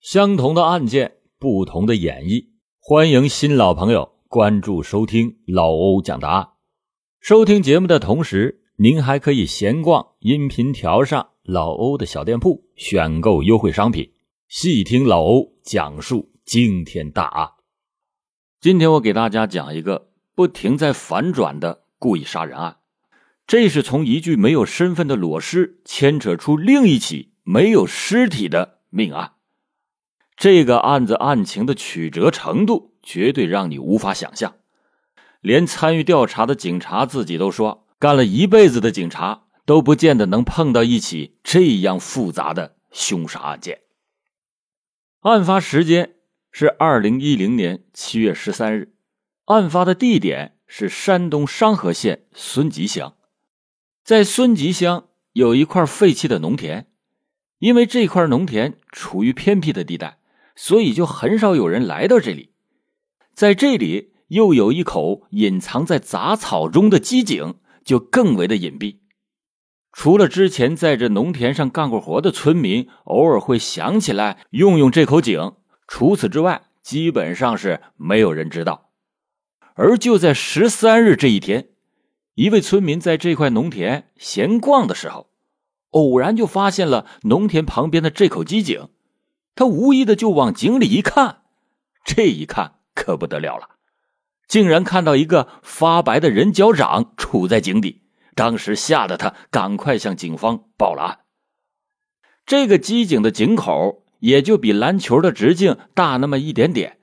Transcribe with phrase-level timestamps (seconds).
[0.00, 2.46] 相同的案件，不同的演绎。
[2.78, 6.48] 欢迎新老朋友关注收听老欧讲答案。
[7.20, 14.10] 收听节目的同时，您还可以闲逛音频条上老欧的小店铺，选购优惠商品，
[14.48, 17.50] 细听老欧讲述惊天大案。
[18.58, 22.78] 今天我给大家讲一个不停在反转的故意杀人案。
[23.46, 29.32] 这是从一具没有身份的裸尸牵扯出另一起没有尸体的命案。
[30.40, 34.54] 这个案子案情的曲折程度绝对让你无法想象，
[35.42, 43.80] 连参与调查的警察自己都说，干了一辈子的警察都不见得能碰到一起这样复杂的凶杀案件。
[45.20, 46.14] 案发时间
[46.50, 48.94] 是二零一零年七月十三日，
[49.44, 53.14] 案发的地点是山东商河县孙集乡，
[54.02, 56.86] 在孙集乡有一块废弃的农田，
[57.58, 60.16] 因为这块农田处于偏僻的地带。
[60.56, 62.52] 所以就很少有人来到这里，
[63.34, 68.98] 在这里又有一口隐藏在杂草中的机井，就更为的隐蔽。
[69.92, 75.54] 除了之前在这农田上干过活的村民偶尔会想起来用用这口井，
[75.88, 78.90] 除此之外，基本上是没有人知道。
[79.74, 81.70] 而就在十三日这一天，
[82.34, 85.30] 一位村民在这块农田闲逛的时候，
[85.90, 88.88] 偶然就发现了农田旁边的这口机井。
[89.54, 91.42] 他无意的就往井里一看，
[92.04, 93.70] 这一看可不得了了，
[94.48, 98.02] 竟然看到一个发白的人脚掌杵在井底。
[98.34, 101.18] 当时吓得他赶快向警方报了案。
[102.46, 106.98] 这个机井的井口也就比篮球的直径大那么一点点。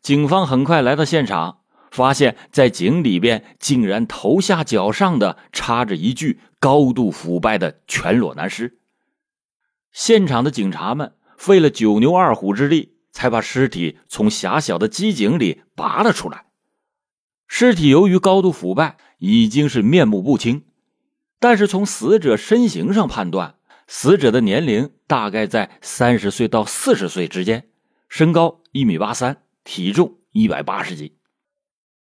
[0.00, 1.58] 警方很快来到现场，
[1.90, 8.78] 发现在井里边竟然头下脚上的插着一具高度腐败的全裸男尸。
[9.92, 11.12] 现场的警察们。
[11.36, 16.46] 费了九牛二虎之力，才把尸体从狭小的机井里拔了出来。
[17.46, 20.64] 尸体由于高度腐败，已经是面目不清。
[21.38, 27.68] 但是从死者身形上判断，死者的年龄大概在三十岁到四十岁之间，
[28.08, 31.14] 身高一米八三，体重一百八十斤。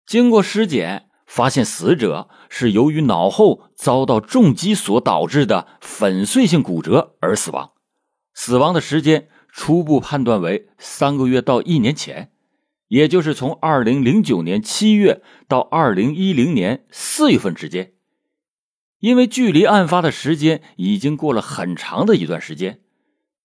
[0.04, 7.70] 经过尸检，发现死者是由于脑后遭到重击所导致的粉碎性骨折而死亡。
[8.42, 12.32] 死亡的时间初步判断为三个月到一年前，
[12.88, 17.92] 也就是从二零零九年七月到二零一零年四月份之间。
[18.98, 22.80] 因为距离案发的时间已经过了很长的一段时间，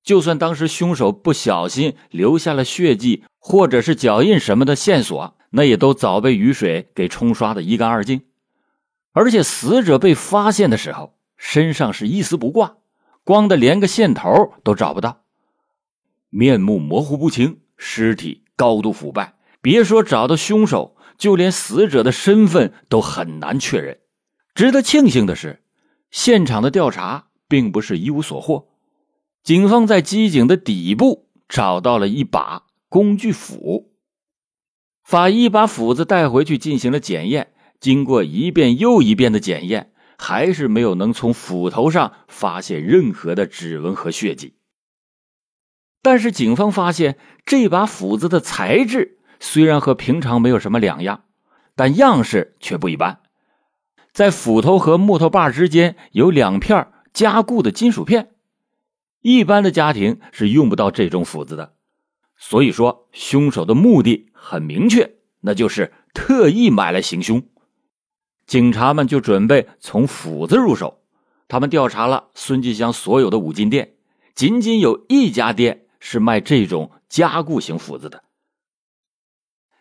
[0.01, 8.21] 就算当时凶手不小心留下了血迹或者是脚印什么的线索，那也都早被雨水给冲刷的一干二净。
[9.11, 12.77] 而且死者被发现的时候，身上是一丝不挂。
[13.25, 15.23] 光的连个线头都找不到，
[16.29, 23.99] 面目模糊不清，尸体高度腐败，别说找到凶手，就连死者的身份都很难确认。
[24.53, 25.63] 值得庆幸的是，
[26.11, 28.67] 现场的调查并不是一无所获，
[29.43, 33.91] 警方在机井的底部找到了一把工具斧。
[35.03, 39.91] 法医把斧子带回去进行了检验，经过一遍又一遍的检验。
[40.17, 44.55] 还是没有能从斧头上发现任何的指纹和血迹。
[46.01, 51.23] 但是警方发现这把斧子的材质虽然和平常没有什么两样，
[51.75, 53.21] 但样式却不一般。
[54.13, 58.29] 在斧头和木头把之间有两片加固的金属片，
[59.21, 61.73] 一般的家庭是用不到这种斧子的。
[62.37, 67.43] 所以说，凶手的目的很明确，那就是特意买来行凶。
[68.47, 70.99] 警察们就准备从斧子入手。
[71.47, 73.93] 他们调查了孙继香所有的五金店，
[74.33, 78.23] 仅仅有一家店是卖这种加固型斧子的。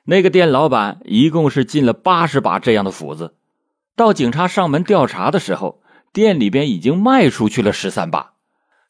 [0.04, 3.34] 那个店老板一共是进了八十把这样的斧子。
[3.96, 5.82] 到警察上门调查的时候，
[6.12, 8.32] 店里边已经卖出去了十三把，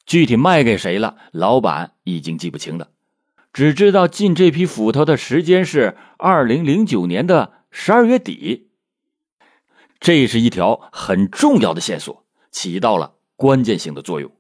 [0.04, 2.88] 具体卖给谁了，老板已经记不清了，
[3.52, 8.70] 只知道进这批斧头的时间是二零零九年的十二月底。
[10.04, 14.30] 这是一条很重要的线索，起到了关键性的作用，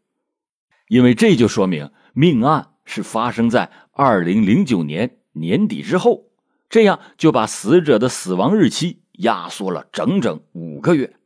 [0.88, 6.26] 因为这就说明命案是发生在二零零九年年底之后，
[6.68, 11.16] 这样就把死者的死亡日期压缩了整整五个月。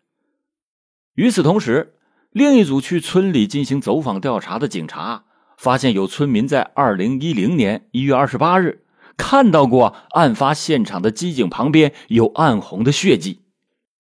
[1.16, 1.96] 与此同时，
[2.30, 5.24] 另一组去村里进行走访调查的警察
[5.56, 8.84] 发现，有村民在二零一零年一月二十八日
[9.16, 13.40] 看到过案发现场的机井旁边有暗红的血迹。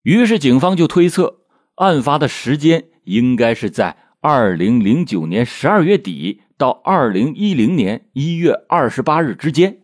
[0.02, 1.40] 于是，警方就推测，
[1.74, 9.82] 案发的时间应该是在二零零九年十二月底到二零一零年一月二十八日之间。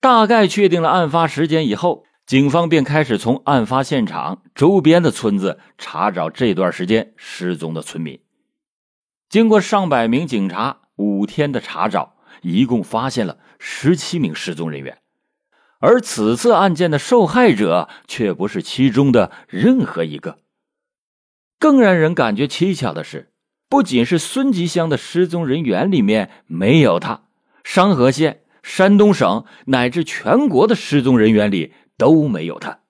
[0.00, 8.20] 大概确定了案发时间以后，警方便开始从案发现场周边的村子查找这段时间失踪的村民。
[9.30, 14.98] 经过上百名警察五天的查找，一共发现了十七名失踪人员。
[15.80, 20.38] 而此次案件的受害者却不是其中的任何一个。
[21.58, 23.32] 更让人感觉蹊跷的是，
[23.68, 27.28] 不仅是孙集乡的失踪人员里面没有他，
[27.62, 32.80] 商河县、山东省乃至全国的失踪人员里都没有他。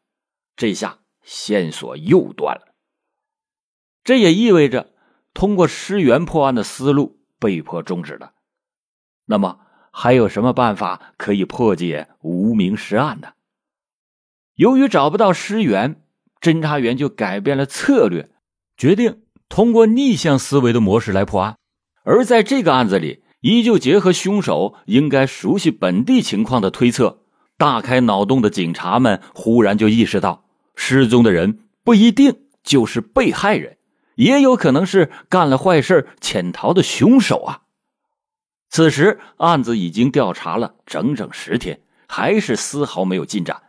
[0.56, 2.74] 这下线索又断了。
[4.04, 4.92] 这也意味着，
[5.32, 8.34] 通过尸源破案的思路被迫终止了。
[9.24, 9.60] 那么？
[9.96, 13.28] 还有什么办法可以破解无名尸案呢？
[14.56, 16.02] 由于找不到尸源，
[16.40, 18.28] 侦查员就改变了策略，
[18.76, 21.56] 决定通过逆向思维的模式来破案。
[22.02, 27.20] 而在这个案子里，依旧结合凶手应该熟悉本地情况的推测，
[27.56, 30.44] 大开脑洞的警察们忽然就意识到，
[30.74, 33.78] 失踪的人不一定就是被害人，
[34.16, 37.60] 也有可能是干了坏事潜逃的凶手啊！
[38.74, 43.62] 此时，案子已经调查了整整十天，还是丝毫没有进展。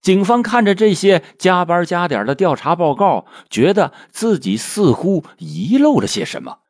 [0.00, 6.60] 警方看着这些加班加点的调查报告，觉得自己似乎遗漏了些什么。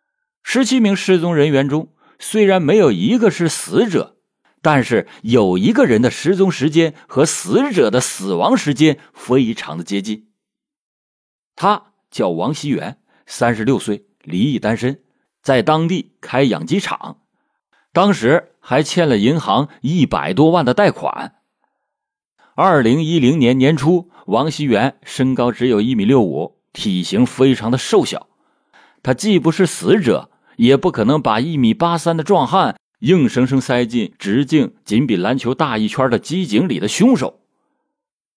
[0.42, 4.16] 十七名失踪人员中，虽然没有一个是死者，
[4.60, 10.26] 但是有一个人的失踪时间和死者的死亡时间非常的接近。
[11.54, 15.02] 他叫王熙元，三十六岁，离异单身，
[15.40, 17.20] 在当地开养鸡场。
[17.94, 21.36] 当时还欠了银行一百多万的贷款。
[22.56, 28.26] 二零一零年年初，王熙元身高只有一米六五，体型非常的瘦小。
[29.00, 37.42] 他既不是死者，也不可能把一米八三的壮汉硬生生塞进直径仅比篮球大一圈的机井里的凶手。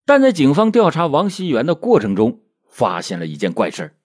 [0.05, 3.95] 但在警方调查王熙元的过程中，发现了一件怪事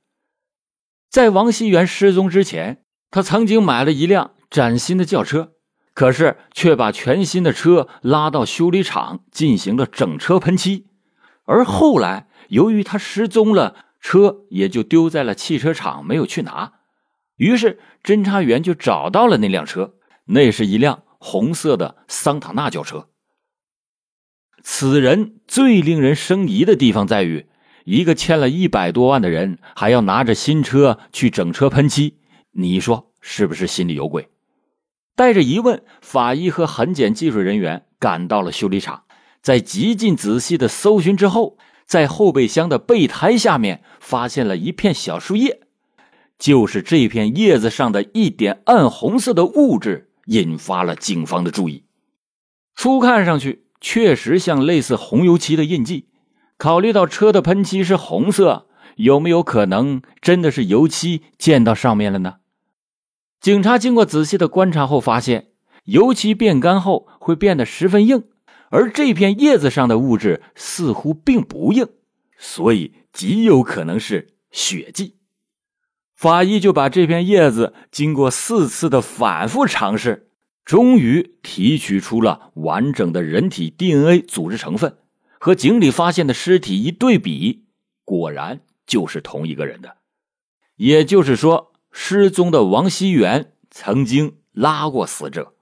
[1.10, 4.30] 在王熙元失踪之前，他曾经买了一辆。
[4.52, 5.54] 崭新的轿车，
[5.94, 10.88] 可是却把全新的车拉到修理厂进行了整车喷漆，
[11.44, 16.74] 而后来由于他失踪了，车也就丢在了汽车厂，没有去拿。
[17.36, 19.94] 于是侦查员就找到了那辆车，
[20.26, 23.08] 那是一辆红色的桑塔纳轿车。
[24.62, 27.46] 此人最令人生疑的地方在于，
[27.86, 32.18] 一个欠了一百多万的人还要拿着新车去整车喷漆，
[32.50, 34.28] 你说是不是心里有鬼？
[35.14, 39.04] 带着疑问，法医和痕检技术人员赶到了修理厂，
[39.42, 45.60] 在极尽仔细的搜寻之后，在后备箱的备胎下面发现了一片小树叶，
[46.38, 51.84] 就是这片叶子上的一点暗红色的物质，引发了警方的注意。
[52.74, 56.06] 初看上去确实像类似红油漆的印记，
[56.56, 58.66] 考虑到车的喷漆是红色，
[58.96, 62.36] 有没有可能真的是油漆溅到上面了呢？
[63.42, 65.48] 警察经过仔细的观察后发现，
[65.86, 68.22] 油漆变干后会变得十分硬，
[68.70, 71.88] 而这片叶子上的物质似乎并不硬，
[72.38, 75.16] 所以极有可能是血迹。
[76.14, 80.28] 法医就把这片叶子经过四次的反复尝试，
[80.64, 84.98] 终于提取出了完整的人体 DNA 组织成分，
[85.40, 87.64] 和井里发现的尸体一对比，
[88.04, 89.96] 果然就是同一个人的。
[90.76, 91.71] 也就是说。
[91.92, 95.52] 失踪的王熙元曾经拉过死者，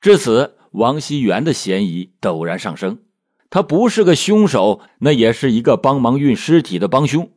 [0.00, 3.02] 至此，王熙元的嫌疑陡然上升。
[3.50, 7.32] 他不是个凶手，那也是一个帮忙运尸体的帮凶。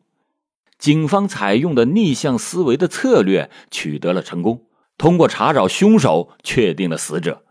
[0.77, 7.46] 警方采用的逆向思维的策略取得了成功，通过查找凶手，确定了死者。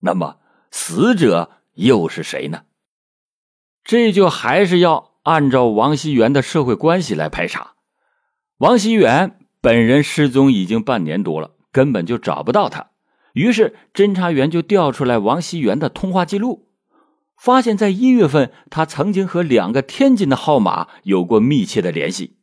[0.00, 0.38] 那么，
[0.72, 2.62] 死者又是谁呢？
[3.84, 7.74] 这就还是要按照王熙元的社会关系来排查。
[8.58, 9.38] 王熙元。
[9.62, 12.88] 本人失踪已经半年多了，根本就找不到他。
[13.32, 16.66] 于是侦查员就调出来王熙元的通话记录，
[17.36, 22.38] 发现，在一月份，他曾经和两个天津的号码有过密切的联系。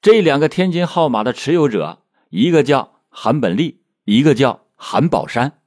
[0.00, 5.60] 这两个天津号码的持有者，一个叫韩本利，一个叫韩宝山。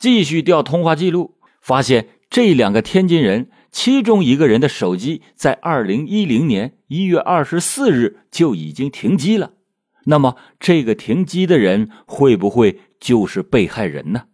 [0.00, 9.52] 继续调通话记录，发现这两个天津人，其中一个人的手机在二零一零年一月二十四日就已经停机了。
[10.10, 14.24] 那么，这个停机的人会不会就是被害人呢？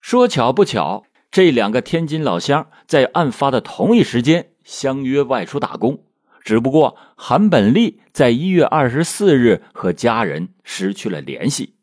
[0.00, 6.02] 说巧不巧，这两个天津老乡在案发的同一时间相约外出打工，
[6.42, 11.76] 只不过韩本利在一月二十四日和家人失去了联系。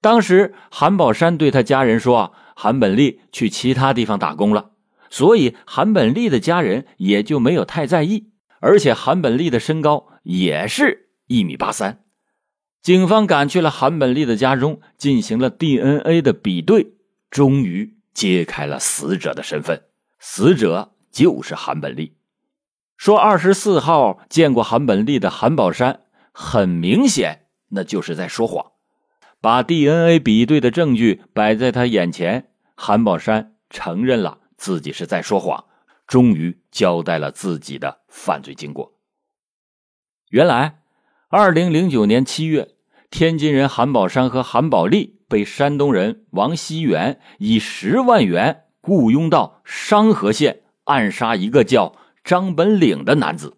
[0.00, 4.72] 当时韩宝山对他家人说：“韩本利去其他地方打工了。”
[5.08, 8.32] 所以韩本利的家人也就没有太在意。
[8.58, 12.03] 而且韩本利的身高也是一米八三。
[12.84, 16.92] 警方赶去了韩本利的家中，进行了 DNA 的比对，
[17.30, 19.84] 终于揭开了死者的身份。
[20.18, 22.18] 死者就是韩本利。
[22.98, 28.72] 说二十四号见过韩本利的韩宝山，很明显那就是在说谎。
[29.40, 35.64] 把 DNA 比对的证据摆在他眼前，韩宝山承认了自己是在说谎，
[36.06, 38.92] 终于交代了自己的犯罪经过。
[40.28, 40.82] 原来，
[41.28, 42.73] 二零零九年七月，
[43.16, 51.94] 天津人韩宝山和韩宝利被山东人王熙元以十万元雇佣到商河县暗杀一个叫。
[52.24, 53.56] 张本岭的男子，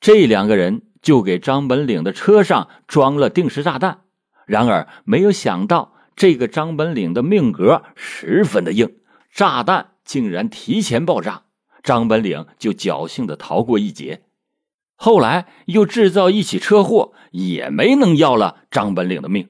[0.00, 4.00] 这两个人就给张本岭的车上装了定时炸弹。
[4.44, 8.96] 然而，没有想到这个张本岭的命格十分的硬，
[9.32, 11.42] 炸弹竟然提前爆炸，
[11.84, 14.22] 张本岭就侥幸的逃过一劫。
[15.00, 19.48] 后来又制造一起车祸，也没能要了张本岭的命。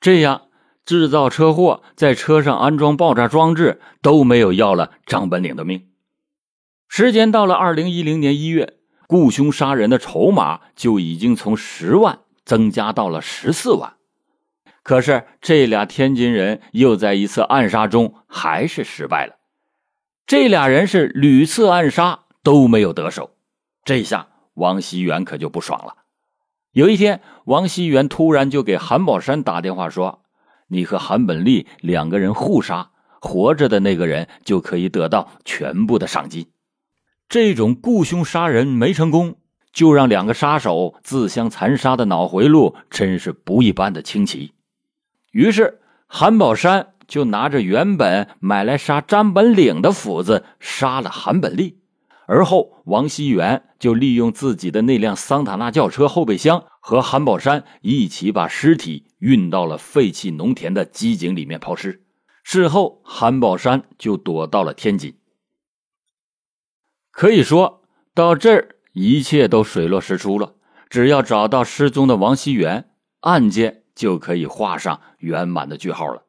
[0.00, 0.48] 这样
[0.86, 5.86] 制造车祸，在车上安装爆炸装置，都没有要了张本岭的命。
[6.88, 13.96] 时间到了二零一零年一月，雇凶杀人的筹码就已经从十万增加到了十四万。
[14.82, 19.34] 可是这俩天津人又在一次暗杀中还是失败了。
[20.26, 23.35] 这俩人是屡次暗杀都没有得手，
[23.86, 25.94] 这下王熙元可就不爽了。
[26.72, 30.24] 有一天，王熙元突然就给韩宝山打电话说
[30.66, 32.90] ：“你和韩本利两个人互杀，
[33.20, 36.48] 活着的那个人就可以得到全部的赏金。”
[37.30, 39.36] 这种雇凶杀人没成功，
[39.72, 44.52] 就让两个杀手自相残杀的脑回路真是不一般的清奇。
[45.30, 51.78] 于是韩宝山就拿着原本买来杀张本岭的斧子杀了韩本利，
[52.26, 62.04] 而后王熙元就利用自己的那辆桑塔纳轿车后备箱，和韩宝山一起把尸体运到了废弃农田的机井里面抛尸。
[62.42, 65.18] 事后，韩宝山就躲到了天津。
[67.10, 67.82] 可以说
[68.14, 70.54] 到这儿，一切都水落石出了。
[70.88, 72.90] 只要找到失踪的王熙元，
[73.20, 76.24] 案件就可以画上圆满的句号了。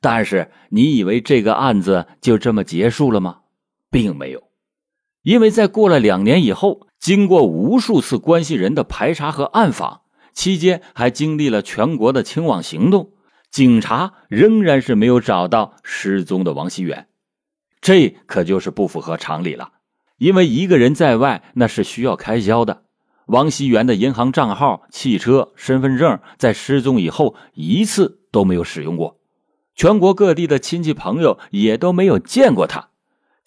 [0.00, 3.40] 但是，你以为这个案子就这么结束了吗？
[3.90, 4.47] 并没有，
[5.22, 13.12] 因为在过了两年以后，经过无数次关系人的排查和暗访，期间还经历了全国的清网行动，
[13.50, 17.08] 警察仍然是没有找到失踪的王熙元。
[17.80, 19.72] 这可就是不符合常理了。
[20.18, 22.82] 因为一个人在外，那是需要开销的。
[23.26, 29.20] 王熙元的银行账号、汽车、身份证，在失踪以后一次都没有使用过。
[29.76, 32.88] 全国各地的亲戚朋友也都没有见过他。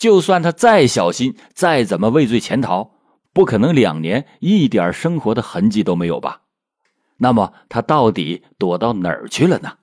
[0.02, 2.96] 就算他再小心，再怎么畏罪潜逃，
[3.34, 6.42] 不可能两年一点生活的痕迹都没有吧？
[7.18, 9.74] 那么他到底躲到哪儿去了呢？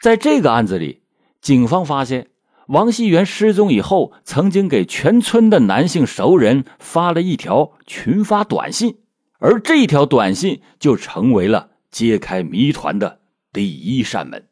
[0.00, 1.02] 在这个案子里，
[1.40, 2.28] 警方发现。
[2.68, 8.98] 王熙元失踪以后，曾经给全村的男性熟人发了一条群发短信，
[9.40, 13.20] 而这条短信就成为了揭开谜团的
[13.52, 14.48] 第一扇门。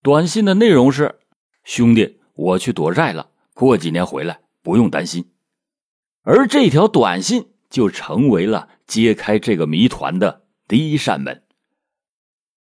[0.00, 1.18] 短信的内容是
[1.64, 5.28] ：“兄弟，我去躲债了，过几年回来，不用担心。”
[6.22, 11.42] 而这条短信就成为了揭开这个谜团的第一扇门。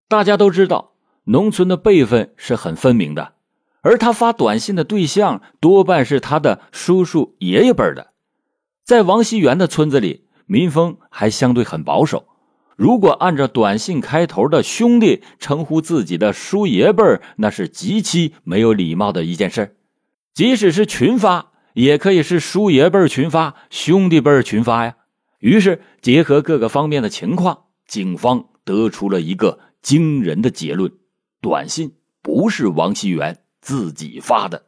[0.09, 3.35] 大家都知道，农村的辈分是很分明的。
[3.81, 8.11] 而他发短信的对象多半是他的叔叔、爷爷辈的。
[8.83, 12.27] 在王熙元的村子里，民风还相对很保守。
[12.81, 19.77] 如果按照短信开头的兄弟称呼自己的叔爷辈儿那是极其没有礼貌的一件事。
[20.33, 24.95] 即使是群发，也可以是叔爷辈群发、兄弟辈群发呀。
[25.37, 30.91] 于是，结合各个方面的情况，警方得出了一个惊人的结论：
[31.39, 33.43] 短信不是王熙元。
[33.61, 34.63] 自己发的，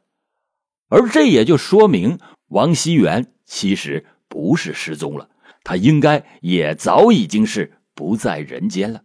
[0.87, 5.29] 而这也就说明王熙元其实不是失踪了，
[5.63, 9.03] 他应该也早已经是不在人间了。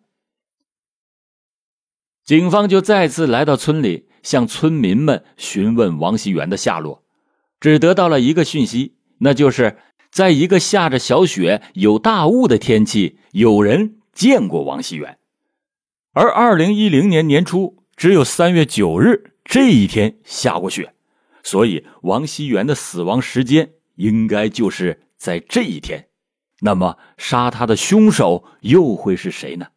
[2.25, 7.05] 警方就再次来到村里，向村民们询问王熙元的下落，
[7.61, 9.79] 只得到了一个讯息，那就是
[10.11, 15.19] 在一个下着小雪、有大雾的天气，有人见过王熙元。
[16.13, 19.35] 而二零一零年年初，只有三月九日。
[19.45, 20.93] 这一天下过雪，
[21.43, 26.08] 所以王熙元的死亡时间应该就是在这一天。
[26.61, 29.69] 那么，杀他的凶手又会是谁呢？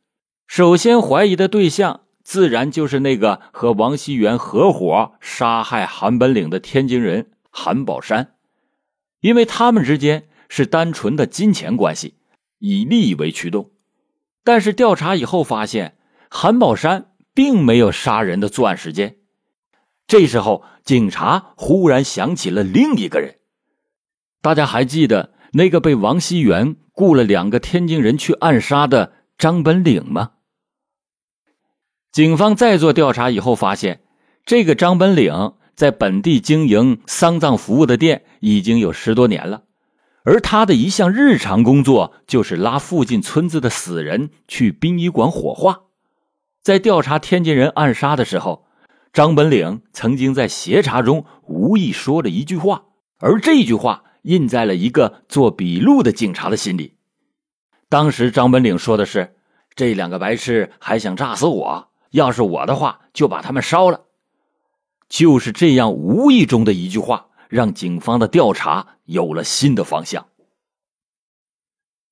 [0.47, 8.35] 首先怀疑的对象自然就是那个和王熙元合伙杀害韩本领的天津人韩宝山，
[9.19, 12.15] 因为他们之间是单纯的金钱关系，
[12.59, 13.71] 以利益为驱动。
[14.43, 15.95] 但是调查以后发现，
[16.29, 19.17] 韩宝山并没有杀人的作案时间。
[20.07, 23.37] 这时候，警察忽然想起了另一个人。
[24.41, 30.31] 大家还记得那个被王熙元雇了两个天津人去暗杀的张本领吗？
[32.11, 34.01] 警方再做调查以后发现，
[34.45, 39.63] 这个张本领在本地经营丧葬服务的店已经有十多年了，
[40.23, 45.81] 而他的一项日常工作就是拉附近村子的死人去殡仪馆火化。
[46.61, 48.67] 在调查天津人暗杀的时候，
[49.13, 52.83] 张本领曾经在协查中无意说了一句话，
[53.19, 56.97] 而这句话印在了一个做笔录的警察的心里。
[57.89, 59.35] 当时张本领说的是
[59.75, 64.05] ：“这两个白痴还想炸死我。”要是我的话，就把他们烧了。
[65.07, 70.27] 就是这样无意中的一句话，让警方的调查有了新的方向。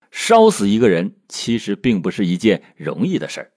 [0.10, 3.52] 烧死一个人其实并不是一件容易的事儿，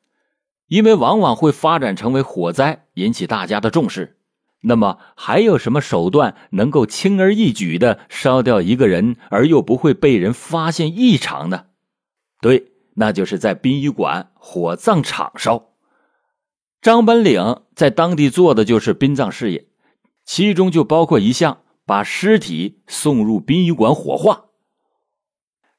[0.66, 4.18] 因为往往会发展成为火灾，引起大家的重视。
[4.64, 11.64] 那么，还有什么手段能够轻而易举的烧掉一个人，而又不会被人发现异常呢？
[12.40, 15.70] 对，那就是在殡仪馆火葬场烧。
[16.80, 19.66] 张本领在当地做的就是殡葬事业，
[20.24, 24.44] 其中就包括一项把尸体送入殡仪馆火化。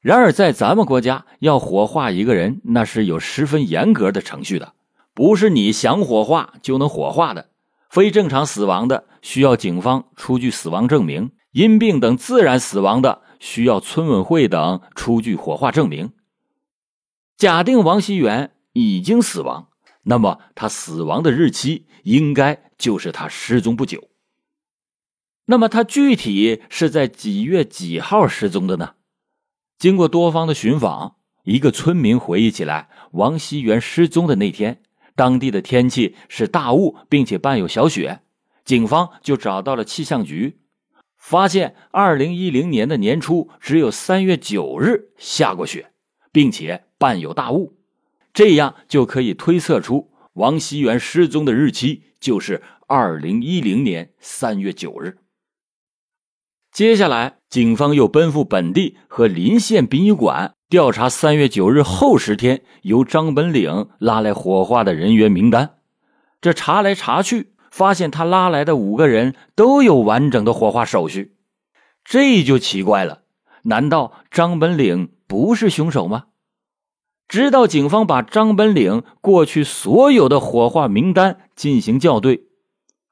[0.00, 4.74] 然而，在咱们国家要火化一个人，那是有十分严格的程序的，
[5.14, 7.48] 不是你想火化就能火化的。
[7.90, 16.12] 非正常死亡的需要警方出具死亡证明，因病等自然死亡的需要村委会等出具火化证明。
[17.36, 19.68] 假定王熙元已经死亡。
[20.06, 24.08] 那么他死亡的日期应该就是他失踪不久。
[25.46, 28.94] 那么他具体是在几月几号失踪的呢？
[29.78, 34.82] 经过多方的寻访，一个村民回忆起来，王熙元失踪的那天，
[35.16, 38.20] 当地的天气是大雾，并且伴有小雪。
[38.64, 40.58] 警方就找到了气象局，
[41.16, 45.92] 发现二零一零年的年初只有三月九日下过雪，
[46.32, 47.76] 并且伴有大雾。
[48.32, 55.18] 这样就可以推测出王熙元失踪的日期就是二零一零年三月九日。
[56.72, 65.76] 接下来，警方又奔赴本地和邻县殡仪馆调查三月九日后十天由张本领拉来火化的人员名单。
[66.40, 71.36] 这查来查去，发现他拉来的五个人都有完整的火化手续，
[72.04, 73.20] 这就奇怪了。
[73.62, 76.24] 难道张本领不是凶手吗？
[77.28, 82.46] 直到警方把张本领过去所有的火化名单进行校对，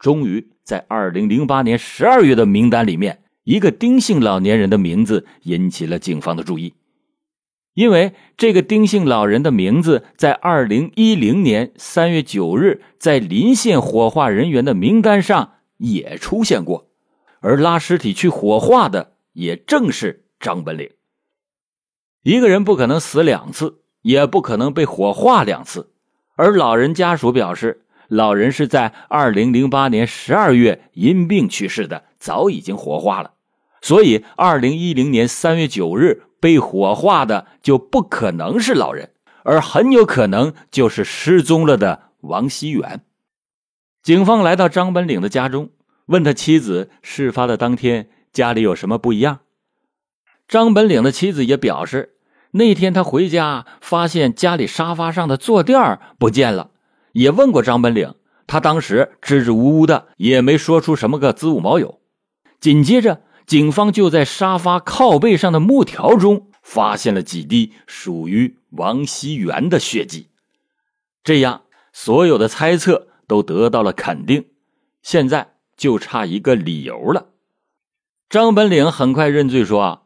[0.01, 6.75] 终于在二零零八年十二月的名单里面，一个丁姓老年人的名字引起了警方的注意，
[7.75, 16.89] 因为这个丁姓老人的名字在二零一零年三月九日在临县火化人员的名单上也出现过，
[17.41, 20.91] 而拉尸体去火化的也正是张本领。
[22.23, 23.79] 一个人不可能死两次。
[24.03, 25.93] 也不可能被火化两次，
[26.35, 33.35] 而老人家属表示，老人是在二零零八年十二月因病去世的，早已经火化了，
[33.83, 39.11] 所以二零一零年三月九日被火化的就不可能是老人，
[39.43, 43.03] 而很有可能就是失踪了的王熙元。
[44.03, 45.69] 警方来到张本领的家中，
[46.07, 49.41] 问他妻子事发的当天家里有什么不一样。
[50.49, 52.09] 张本领的妻子也表示。
[52.55, 56.69] 那天他回家，发现家里沙发上的坐垫不见了，
[57.13, 58.15] 也问过张本领，
[58.47, 61.97] 他当时支支吾吾的，也没说出什么个子午卯酉。
[62.61, 70.29] 紧接着，警方就在沙发靠背上的木条中发现了几滴属于王熙元的血迹，
[71.25, 74.47] 这样所有的猜测都得到了肯定，
[75.03, 77.29] 现在就差一个理由了。
[78.29, 79.99] 张本领很快认罪说啊。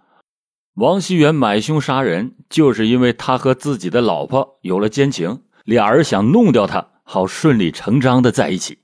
[0.75, 8.81] 王熙元买凶杀人，就是因为他和自己的老婆有了奸情，俩人想弄掉他，好顺理成章的在一起。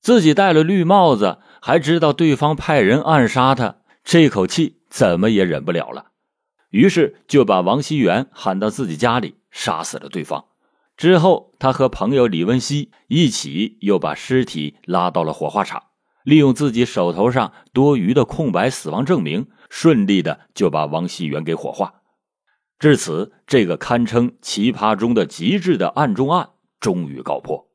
[0.00, 6.08] 自己戴了绿帽子，还知道对方派人暗杀他，这口气怎么也忍不了了，
[6.68, 10.44] 于是就把王熙元喊到自己家里，杀死了对方。
[10.98, 15.84] 之后，他和朋友李文熙一起又把尸体拉到了火化场，
[16.22, 19.46] 利用自己手头上多余的空白死亡证明。
[19.70, 21.94] 顺利的就把王熙元给火化。
[22.78, 27.70] 至此，这个堪称奇葩中的极致的案中案终于告破。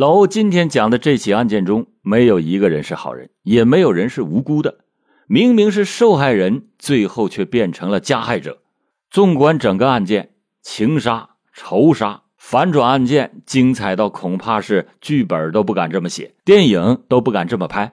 [0.00, 4.78] 老欧今天讲的这起案件中，没有一个人是好人，也没有人是无辜的。
[5.26, 8.62] 明明是受害人，最后却变成了加害者。
[9.10, 10.30] 纵观整个案件，
[10.62, 17.92] 情杀、仇杀、反转案件，精彩到恐怕是剧本都不敢这么写，电影都不敢这么拍。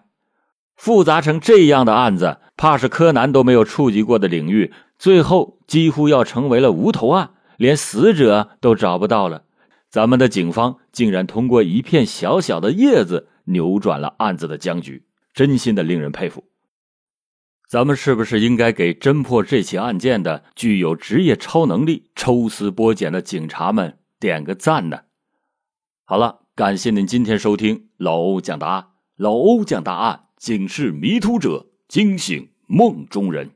[0.78, 9.44] 复杂成这样的案子，怕是柯南都没有触及过的领域，最后几乎要成为了无头案，连死者都找不到了。
[9.98, 16.44] 咱们的警方竟然通过一片小小的叶子扭转了案子的僵局，真心的令人佩服。
[17.68, 25.00] 咱们是不是应该给侦破这起案件的具有职业超能力、抽丝剥茧的警察们点个赞呢？
[26.06, 33.50] 好了，感谢您今天收听老欧讲答案，老欧讲答案警示迷途者，惊醒梦中人。